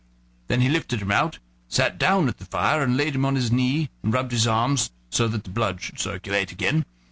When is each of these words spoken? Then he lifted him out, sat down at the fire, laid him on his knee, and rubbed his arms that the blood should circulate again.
Then 0.47 0.61
he 0.61 0.67
lifted 0.69 0.99
him 0.99 1.11
out, 1.11 1.37
sat 1.67 1.99
down 1.99 2.27
at 2.27 2.39
the 2.39 2.45
fire, 2.45 2.87
laid 2.87 3.13
him 3.13 3.23
on 3.23 3.35
his 3.35 3.51
knee, 3.51 3.91
and 4.01 4.11
rubbed 4.11 4.31
his 4.31 4.47
arms 4.47 4.89
that 5.15 5.27
the 5.43 5.51
blood 5.51 5.79
should 5.79 5.99
circulate 5.99 6.51
again. 6.51 6.85